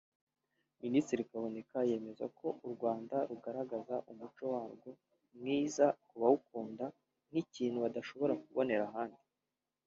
[0.83, 4.89] Minisitiri Kaboneka yemeza ko u Rwanda rugaragaza umuco warwo
[5.37, 6.85] mwiza bakawukunda
[7.29, 9.21] nk’ikintu badashobora kubonera ahandi